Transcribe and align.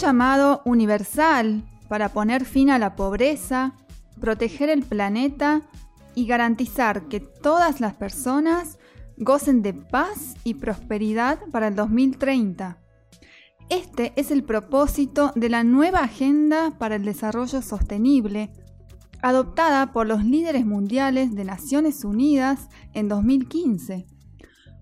llamado 0.00 0.62
universal 0.64 1.62
para 1.88 2.08
poner 2.08 2.44
fin 2.44 2.70
a 2.70 2.78
la 2.78 2.96
pobreza, 2.96 3.74
proteger 4.20 4.70
el 4.70 4.82
planeta 4.82 5.62
y 6.14 6.26
garantizar 6.26 7.08
que 7.08 7.20
todas 7.20 7.80
las 7.80 7.94
personas 7.94 8.78
gocen 9.18 9.62
de 9.62 9.74
paz 9.74 10.34
y 10.42 10.54
prosperidad 10.54 11.38
para 11.52 11.68
el 11.68 11.76
2030. 11.76 12.78
Este 13.68 14.12
es 14.16 14.30
el 14.30 14.42
propósito 14.42 15.32
de 15.34 15.48
la 15.50 15.62
nueva 15.64 16.00
Agenda 16.00 16.72
para 16.78 16.96
el 16.96 17.04
Desarrollo 17.04 17.60
Sostenible, 17.60 18.50
adoptada 19.22 19.92
por 19.92 20.06
los 20.06 20.24
líderes 20.24 20.64
mundiales 20.64 21.34
de 21.34 21.44
Naciones 21.44 22.04
Unidas 22.04 22.68
en 22.94 23.08
2015, 23.08 24.06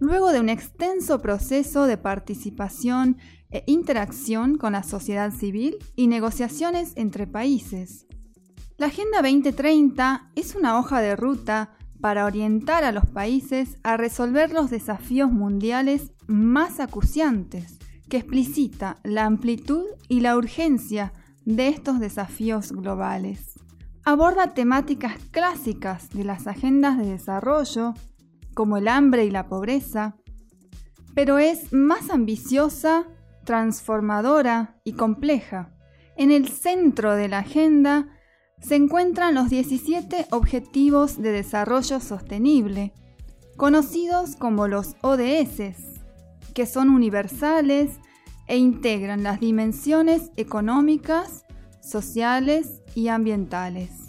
luego 0.00 0.32
de 0.32 0.40
un 0.40 0.48
extenso 0.48 1.20
proceso 1.20 1.86
de 1.86 1.96
participación 1.96 3.18
e 3.50 3.62
interacción 3.66 4.56
con 4.56 4.72
la 4.72 4.82
sociedad 4.82 5.32
civil 5.32 5.76
y 5.96 6.06
negociaciones 6.06 6.92
entre 6.96 7.26
países. 7.26 8.06
La 8.76 8.86
Agenda 8.86 9.22
2030 9.22 10.30
es 10.34 10.54
una 10.56 10.78
hoja 10.78 11.00
de 11.00 11.14
ruta 11.14 11.70
para 12.00 12.26
orientar 12.26 12.84
a 12.84 12.92
los 12.92 13.06
países 13.06 13.78
a 13.82 13.96
resolver 13.96 14.52
los 14.52 14.70
desafíos 14.70 15.30
mundiales 15.30 16.12
más 16.26 16.80
acuciantes, 16.80 17.78
que 18.08 18.18
explicita 18.18 18.98
la 19.04 19.24
amplitud 19.24 19.84
y 20.08 20.20
la 20.20 20.36
urgencia 20.36 21.12
de 21.44 21.68
estos 21.68 22.00
desafíos 22.00 22.72
globales. 22.72 23.54
Aborda 24.04 24.52
temáticas 24.54 25.16
clásicas 25.30 26.10
de 26.10 26.24
las 26.24 26.46
agendas 26.46 26.98
de 26.98 27.06
desarrollo, 27.06 27.94
como 28.54 28.76
el 28.76 28.88
hambre 28.88 29.24
y 29.24 29.30
la 29.30 29.48
pobreza, 29.48 30.16
pero 31.14 31.38
es 31.38 31.72
más 31.72 32.10
ambiciosa, 32.10 33.06
transformadora 33.44 34.80
y 34.84 34.94
compleja. 34.94 35.74
En 36.16 36.30
el 36.30 36.48
centro 36.48 37.14
de 37.14 37.28
la 37.28 37.40
agenda 37.40 38.08
se 38.60 38.76
encuentran 38.76 39.34
los 39.34 39.50
17 39.50 40.26
Objetivos 40.30 41.20
de 41.20 41.32
Desarrollo 41.32 42.00
Sostenible, 42.00 42.92
conocidos 43.56 44.36
como 44.36 44.68
los 44.68 44.96
ODS, 45.02 45.74
que 46.54 46.66
son 46.66 46.88
universales 46.88 47.98
e 48.46 48.56
integran 48.56 49.22
las 49.22 49.40
dimensiones 49.40 50.30
económicas, 50.36 51.44
sociales 51.80 52.82
y 52.94 53.08
ambientales. 53.08 54.03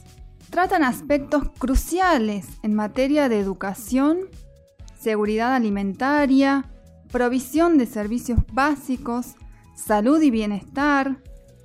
Tratan 0.49 0.83
aspectos 0.83 1.49
cruciales 1.57 2.47
en 2.63 2.73
materia 2.73 3.29
de 3.29 3.39
educación, 3.39 4.19
seguridad 4.97 5.53
alimentaria, 5.53 6.71
provisión 7.11 7.77
de 7.77 7.85
servicios 7.85 8.39
básicos, 8.51 9.35
salud 9.75 10.21
y 10.21 10.31
bienestar, 10.31 11.17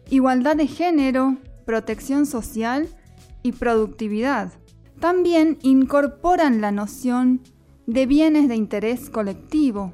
igualdad 0.09 0.57
de 0.57 0.67
género, 0.67 1.37
protección 1.65 2.27
social 2.27 2.89
y 3.43 3.53
productividad. 3.53 4.53
También 4.99 5.59
incorporan 5.63 6.61
la 6.61 6.73
noción 6.73 7.43
de 7.87 8.07
bienes 8.07 8.49
de 8.49 8.57
interés 8.57 9.09
colectivo, 9.09 9.93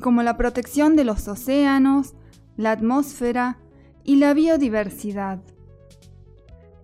como 0.00 0.22
la 0.22 0.36
protección 0.36 0.96
de 0.96 1.04
los 1.04 1.28
océanos, 1.28 2.14
la 2.56 2.72
atmósfera 2.72 3.58
y 4.02 4.16
la 4.16 4.34
biodiversidad. 4.34 5.40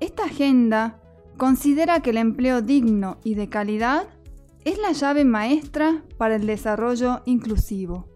Esta 0.01 0.25
agenda 0.25 1.01
considera 1.41 2.01
que 2.01 2.11
el 2.11 2.19
empleo 2.19 2.61
digno 2.61 3.17
y 3.25 3.35
de 3.35 3.49
calidad 3.49 4.07
es 4.67 4.77
la 4.77 4.93
llave 4.93 5.25
maestra 5.25 6.05
para 6.19 6.37
el 6.37 6.47
desarrollo 6.47 7.23
inclusivo. 7.25 8.11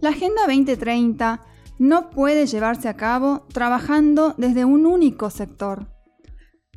La 0.00 0.08
Agenda 0.08 0.46
2030 0.46 1.42
no 1.78 2.08
puede 2.08 2.46
llevarse 2.46 2.88
a 2.88 2.96
cabo 2.96 3.46
trabajando 3.52 4.34
desde 4.38 4.64
un 4.64 4.86
único 4.86 5.28
sector. 5.28 5.92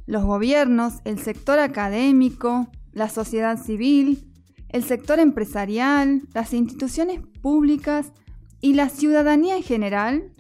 Los 0.06 0.26
gobiernos, 0.26 0.96
el 1.06 1.20
sector 1.20 1.60
académico, 1.60 2.68
la 2.92 3.08
sociedad 3.08 3.58
civil, 3.58 4.30
el 4.68 4.84
sector 4.84 5.20
empresarial, 5.20 6.24
las 6.34 6.54
instituciones 6.54 7.22
públicas 7.42 8.12
y 8.60 8.74
la 8.74 8.90
ciudadanía 8.90 9.56
en 9.56 9.64
general 9.64 10.34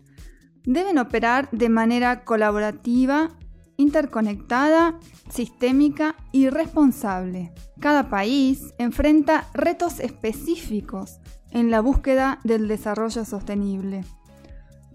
deben 0.66 0.97
operar 0.97 1.50
de 1.52 1.69
manera 1.69 2.25
colaborativa, 2.25 3.29
interconectada, 3.78 5.00
sistémica 5.29 6.16
y 6.31 6.50
responsable. 6.50 7.53
Cada 7.79 8.09
país 8.09 8.73
enfrenta 8.78 9.50
retos 9.53 10.00
específicos 10.00 11.19
en 11.51 11.72
la 11.72 11.81
búsqueda 11.81 12.39
del 12.44 12.67
desarrollo 12.67 13.25
sostenible 13.25 14.03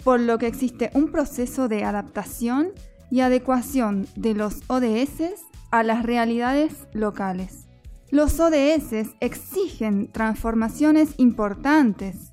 por 0.09 0.21
lo 0.21 0.39
que 0.39 0.47
existe 0.47 0.91
un 0.95 1.09
proceso 1.09 1.69
de 1.69 1.85
adaptación 1.85 2.71
y 3.11 3.21
adecuación 3.21 4.07
de 4.17 4.35
los 4.35 4.63
ODS 4.69 5.35
a 5.71 5.83
las 5.83 6.03
realidades 6.03 6.87
locales. 6.93 7.67
Los 8.11 8.41
ODS 8.41 9.11
exigen 9.21 10.11
transformaciones 10.11 11.11
importantes, 11.19 12.33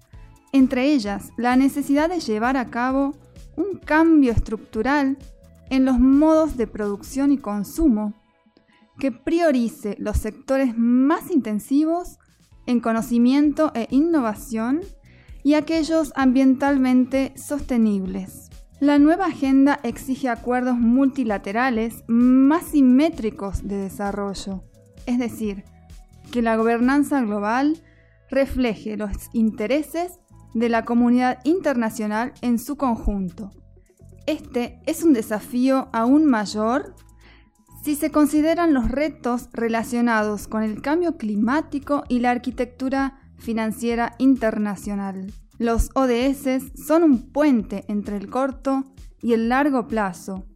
entre 0.54 0.94
ellas 0.94 1.32
la 1.38 1.58
necesidad 1.58 2.10
de 2.10 2.22
llevar 2.22 2.56
a 2.56 2.70
cabo 2.70 3.14
un 3.58 3.78
cambio 3.78 4.32
estructural 4.32 5.18
en 5.70 5.86
los 5.86 6.00
modos 6.00 6.58
de 6.58 6.68
producción 6.68 7.32
y 7.32 7.38
consumo 7.38 8.14
que 9.00 9.12
priorice 9.12 9.96
los 10.00 10.18
sectores 10.18 10.78
más 10.78 11.32
intensivos 11.32 12.18
en 12.66 12.80
conocimiento 12.80 13.72
e 13.76 13.88
innovación 13.92 14.82
y 15.44 15.54
aquellos 15.54 16.12
ambientalmente 16.16 17.34
sostenibles. 17.36 18.50
La 18.80 19.00
nueva 19.00 19.28
agenda 19.28 19.80
exige 19.84 20.28
acuerdos 20.28 20.78
multilaterales 20.78 22.04
más 22.08 22.66
simétricos 22.66 23.68
de 23.68 23.78
desarrollo, 23.78 24.64
es 25.06 25.20
decir, 25.20 25.64
que 26.32 26.42
la 26.42 26.58
gobernanza 26.58 27.22
global 27.22 27.78
refleje 28.30 28.98
los 28.98 29.12
intereses 29.34 30.20
de 30.54 30.70
la 30.70 30.84
comunidad 30.84 31.40
internacional 31.44 32.34
en 32.42 32.60
su 32.60 32.76
conjunto. 32.76 33.52
Este 34.26 34.80
es 34.86 35.04
un 35.04 35.14
desafío 35.14 35.90
aún 35.94 36.26
mayor 36.26 36.96
si 37.84 37.96
se 37.96 38.10
consideran 38.10 38.74
los 38.74 38.90
retos 38.90 39.50
relacionados 39.54 40.48
con 40.48 40.64
el 40.64 40.82
cambio 40.82 41.18
climático 41.18 42.04
y 42.10 42.20
la 42.20 42.32
arquitectura 42.32 43.20
financiera 43.38 44.16
internacional. 44.18 45.32
Los 45.60 45.92
ODS 45.94 46.74
son 46.76 47.04
un 47.04 47.32
puente 47.32 47.86
entre 47.88 48.18
el 48.18 48.28
corto 48.28 48.84
y 49.22 49.34
el 49.34 49.50
largo 49.50 49.88
plazo, 49.88 50.48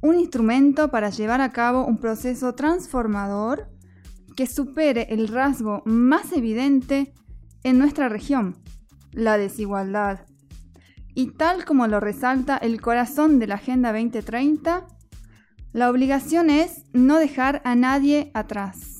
un 0.00 0.14
instrumento 0.20 0.88
para 0.88 1.10
llevar 1.10 1.40
a 1.40 1.50
cabo 1.50 1.84
un 1.84 1.98
proceso 1.98 2.54
transformador 2.54 3.68
que 4.36 4.46
supere 4.46 5.08
el 5.10 5.26
rasgo 5.26 5.82
más 5.84 6.32
evidente 6.32 7.12
en 7.64 7.78
nuestra 7.78 8.08
región, 8.08 8.56
la 9.10 9.36
desigualdad. 9.36 10.20
Y 11.18 11.28
tal 11.28 11.64
como 11.64 11.86
lo 11.86 11.98
resalta 11.98 12.58
el 12.58 12.78
corazón 12.82 13.38
de 13.38 13.46
la 13.46 13.54
Agenda 13.54 13.90
2030, 13.90 14.86
la 15.72 15.88
obligación 15.88 16.50
es 16.50 16.84
no 16.92 17.16
dejar 17.16 17.62
a 17.64 17.74
nadie 17.74 18.30
atrás. 18.34 18.95